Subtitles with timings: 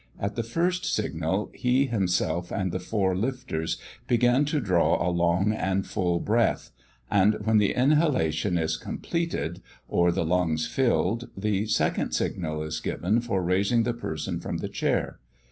[0.19, 3.77] At the first signal, he himself and the four lifters
[4.07, 6.71] begin to draw a long and full breath,
[7.11, 13.21] and when the inhalation is completed, or the lungs filled, the second signal is given
[13.21, 15.19] for raising the person from the chair.